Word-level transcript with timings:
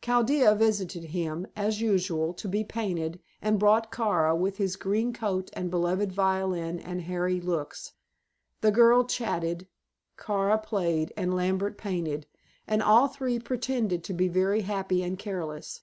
Chaldea 0.00 0.54
visited 0.54 1.06
him, 1.06 1.44
as 1.56 1.80
usual, 1.80 2.32
to 2.34 2.46
be 2.46 2.62
painted, 2.62 3.18
and 3.40 3.58
brought 3.58 3.90
Kara 3.90 4.32
with 4.36 4.56
his 4.58 4.76
green 4.76 5.12
coat 5.12 5.50
and 5.54 5.72
beloved 5.72 6.12
violin 6.12 6.78
and 6.78 7.02
hairy 7.02 7.40
looks. 7.40 7.90
The 8.60 8.70
girl 8.70 9.02
chatted, 9.02 9.66
Kara 10.16 10.58
played, 10.58 11.12
and 11.16 11.34
Lambert 11.34 11.76
painted, 11.78 12.28
and 12.64 12.80
all 12.80 13.08
three 13.08 13.40
pretended 13.40 14.04
to 14.04 14.12
be 14.12 14.28
very 14.28 14.60
happy 14.60 15.02
and 15.02 15.18
careless. 15.18 15.80